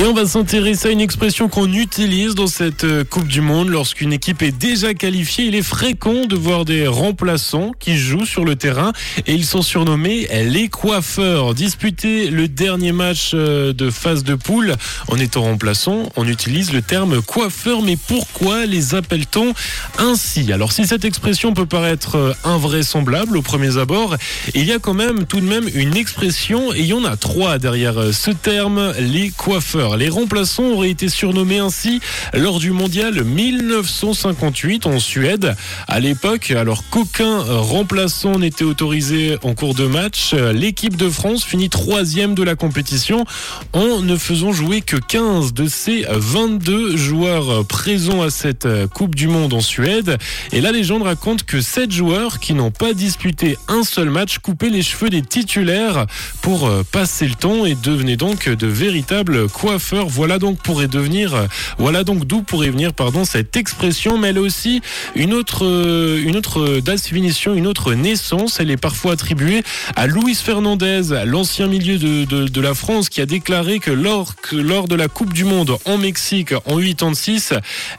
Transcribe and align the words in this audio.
Et 0.00 0.04
on 0.06 0.14
va 0.14 0.24
s'intéresser 0.24 0.88
à 0.88 0.92
une 0.92 1.00
expression 1.02 1.50
qu'on 1.50 1.70
utilise 1.74 2.34
dans 2.34 2.46
cette 2.46 2.84
euh, 2.84 3.04
Coupe 3.04 3.28
du 3.28 3.42
Monde. 3.42 3.68
Lorsqu'une 3.68 4.14
équipe 4.14 4.40
est 4.40 4.50
déjà 4.50 4.94
qualifiée, 4.94 5.44
il 5.44 5.54
est 5.54 5.62
fréquent 5.62 6.24
de 6.24 6.36
voir 6.36 6.64
des 6.64 6.86
remplaçants 6.86 7.72
qui 7.78 7.98
jouent 7.98 8.24
sur 8.24 8.46
le 8.46 8.56
terrain 8.56 8.94
et 9.26 9.34
ils 9.34 9.44
sont 9.44 9.60
surnommés 9.60 10.26
les 10.46 10.68
coiffeurs. 10.70 11.52
Disputer 11.52 12.30
le 12.30 12.48
dernier 12.48 12.92
match 12.92 13.32
euh, 13.34 13.74
de 13.74 13.90
phase 13.90 14.24
de 14.24 14.36
poule 14.36 14.74
en 15.08 15.18
étant 15.18 15.42
remplaçant, 15.42 16.08
on 16.16 16.26
utilise 16.26 16.72
le 16.72 16.80
terme 16.80 17.20
coiffeur. 17.20 17.82
Mais 17.82 17.96
pourquoi 17.96 18.64
les 18.64 18.94
appelle-t-on 18.94 19.52
ainsi? 19.98 20.50
Alors 20.50 20.72
si 20.72 20.86
cette 20.86 21.04
expression 21.04 21.52
peut 21.52 21.66
paraître 21.66 22.16
euh, 22.16 22.32
invraisemblable 22.44 23.36
au 23.36 23.42
premier 23.42 23.76
abord, 23.76 24.16
il 24.54 24.64
y 24.64 24.72
a 24.72 24.78
quand 24.78 24.94
même 24.94 25.26
tout 25.26 25.40
de 25.40 25.46
même 25.46 25.68
une 25.74 25.94
expression 25.94 26.72
et 26.72 26.78
il 26.78 26.86
y 26.86 26.94
en 26.94 27.04
a 27.04 27.18
trois 27.18 27.58
derrière 27.58 28.14
ce 28.14 28.30
terme, 28.30 28.94
les 28.98 29.28
coiffeurs. 29.28 29.89
Les 29.96 30.08
remplaçants 30.08 30.64
auraient 30.64 30.90
été 30.90 31.08
surnommés 31.08 31.58
ainsi 31.58 32.00
lors 32.32 32.60
du 32.60 32.70
mondial 32.70 33.24
1958 33.24 34.86
en 34.86 34.98
Suède. 35.00 35.56
À 35.88 36.00
l'époque, 36.00 36.50
alors 36.52 36.84
qu'aucun 36.90 37.38
remplaçant 37.40 38.38
n'était 38.38 38.64
autorisé 38.64 39.36
en 39.42 39.54
cours 39.54 39.74
de 39.74 39.86
match, 39.86 40.34
l'équipe 40.34 40.96
de 40.96 41.10
France 41.10 41.44
finit 41.44 41.68
troisième 41.68 42.34
de 42.34 42.42
la 42.42 42.54
compétition 42.54 43.24
en 43.72 44.00
ne 44.00 44.16
faisant 44.16 44.52
jouer 44.52 44.80
que 44.80 44.96
15 44.96 45.52
de 45.54 45.66
ses 45.66 46.06
22 46.08 46.96
joueurs 46.96 47.66
présents 47.66 48.22
à 48.22 48.30
cette 48.30 48.68
Coupe 48.94 49.14
du 49.14 49.26
Monde 49.28 49.54
en 49.54 49.60
Suède. 49.60 50.18
Et 50.52 50.60
la 50.60 50.72
légende 50.72 51.02
raconte 51.02 51.44
que 51.44 51.60
7 51.60 51.90
joueurs 51.90 52.38
qui 52.38 52.54
n'ont 52.54 52.70
pas 52.70 52.92
disputé 52.92 53.58
un 53.68 53.82
seul 53.82 54.10
match 54.10 54.38
coupaient 54.38 54.70
les 54.70 54.82
cheveux 54.82 55.10
des 55.10 55.22
titulaires 55.22 56.06
pour 56.42 56.70
passer 56.92 57.26
le 57.26 57.34
temps 57.34 57.64
et 57.64 57.74
devenaient 57.74 58.16
donc 58.16 58.48
de 58.48 58.66
véritables 58.66 59.48
coiffeurs 59.48 59.79
voilà 60.08 60.38
donc 60.38 60.58
pourrait 60.58 60.88
devenir, 60.88 61.46
voilà 61.78 62.04
donc 62.04 62.26
d'où 62.26 62.42
pourrait 62.42 62.70
venir, 62.70 62.92
pardon, 62.92 63.24
cette 63.24 63.56
expression, 63.56 64.18
mais 64.18 64.28
elle 64.28 64.38
a 64.38 64.40
aussi 64.40 64.80
une 65.14 65.32
autre, 65.32 65.64
euh, 65.64 66.22
une 66.24 66.36
autre 66.36 66.80
définition, 66.80 67.54
une 67.54 67.66
autre 67.66 67.94
naissance. 67.94 68.60
Elle 68.60 68.70
est 68.70 68.76
parfois 68.76 69.12
attribuée 69.12 69.62
à 69.96 70.06
Luis 70.06 70.34
Fernandez, 70.34 71.02
l'ancien 71.24 71.66
milieu 71.66 71.98
de, 71.98 72.24
de, 72.24 72.60
la 72.60 72.74
France, 72.74 73.08
qui 73.08 73.20
a 73.20 73.26
déclaré 73.26 73.78
que 73.78 73.90
lors, 73.90 74.36
que 74.36 74.56
lors 74.56 74.88
de 74.88 74.94
la 74.94 75.08
Coupe 75.08 75.32
du 75.32 75.44
Monde 75.44 75.76
en 75.84 75.98
Mexique 75.98 76.52
en 76.66 76.78
86, 76.78 77.54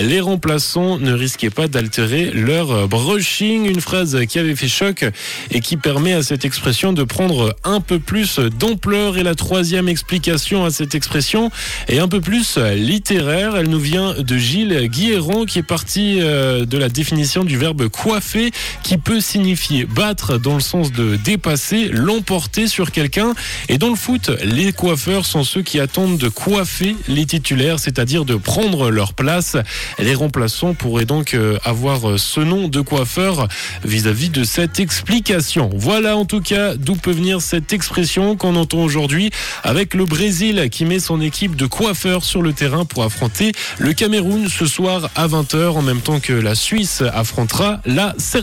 les 0.00 0.20
remplaçants 0.20 0.98
ne 0.98 1.12
risquaient 1.12 1.50
pas 1.50 1.68
d'altérer 1.68 2.30
leur 2.32 2.88
brushing. 2.88 3.66
Une 3.66 3.80
phrase 3.80 4.18
qui 4.28 4.38
avait 4.38 4.56
fait 4.56 4.68
choc 4.68 5.04
et 5.50 5.60
qui 5.60 5.76
permet 5.76 6.12
à 6.12 6.22
cette 6.22 6.44
expression 6.44 6.92
de 6.92 7.04
prendre 7.04 7.54
un 7.64 7.80
peu 7.80 7.98
plus 7.98 8.38
d'ampleur. 8.38 9.16
Et 9.18 9.22
la 9.22 9.34
troisième 9.34 9.88
explication 9.88 10.64
à 10.64 10.70
cette 10.70 10.94
expression, 10.94 11.50
et 11.88 11.98
un 11.98 12.08
peu 12.08 12.20
plus 12.20 12.58
littéraire. 12.58 13.56
Elle 13.56 13.68
nous 13.68 13.80
vient 13.80 14.14
de 14.14 14.36
Gilles 14.36 14.88
Guilleron 14.88 15.44
qui 15.44 15.58
est 15.58 15.62
parti 15.62 16.18
euh, 16.20 16.64
de 16.64 16.78
la 16.78 16.88
définition 16.88 17.44
du 17.44 17.56
verbe 17.56 17.88
coiffer 17.88 18.50
qui 18.82 18.98
peut 18.98 19.20
signifier 19.20 19.84
battre 19.84 20.38
dans 20.38 20.54
le 20.54 20.60
sens 20.60 20.92
de 20.92 21.16
dépasser, 21.16 21.88
l'emporter 21.88 22.66
sur 22.66 22.90
quelqu'un. 22.90 23.34
Et 23.68 23.78
dans 23.78 23.90
le 23.90 23.96
foot, 23.96 24.30
les 24.44 24.72
coiffeurs 24.72 25.26
sont 25.26 25.44
ceux 25.44 25.62
qui 25.62 25.80
attendent 25.80 26.18
de 26.18 26.28
coiffer 26.28 26.96
les 27.08 27.26
titulaires, 27.26 27.78
c'est-à-dire 27.78 28.24
de 28.24 28.34
prendre 28.34 28.90
leur 28.90 29.14
place. 29.14 29.56
Les 29.98 30.14
remplaçants 30.14 30.74
pourraient 30.74 31.04
donc 31.04 31.34
euh, 31.34 31.58
avoir 31.64 32.18
ce 32.18 32.40
nom 32.40 32.68
de 32.68 32.80
coiffeur 32.80 33.48
vis-à-vis 33.84 34.30
de 34.30 34.44
cette 34.44 34.80
explication. 34.80 35.70
Voilà 35.74 36.16
en 36.16 36.24
tout 36.24 36.40
cas 36.40 36.74
d'où 36.74 36.94
peut 36.94 37.12
venir 37.12 37.40
cette 37.40 37.72
expression 37.72 38.36
qu'on 38.36 38.56
entend 38.56 38.82
aujourd'hui 38.82 39.30
avec 39.62 39.94
le 39.94 40.04
Brésil 40.04 40.68
qui 40.70 40.84
met 40.84 40.98
son 40.98 41.20
de 41.48 41.66
coiffeurs 41.66 42.24
sur 42.24 42.40
le 42.40 42.52
terrain 42.52 42.84
pour 42.84 43.02
affronter 43.02 43.52
le 43.78 43.92
Cameroun 43.92 44.48
ce 44.48 44.66
soir 44.66 45.10
à 45.16 45.26
20h 45.26 45.70
en 45.70 45.82
même 45.82 46.00
temps 46.00 46.20
que 46.20 46.32
la 46.32 46.54
Suisse 46.54 47.02
affrontera 47.12 47.80
la 47.84 48.14
Serbie. 48.18 48.40